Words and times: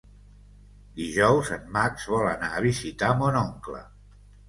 Dijous 1.01 1.53
en 1.57 1.69
Max 1.77 2.09
vol 2.15 2.27
anar 2.33 2.53
a 2.59 2.67
visitar 2.71 3.15
mon 3.25 3.43
oncle. 3.47 3.89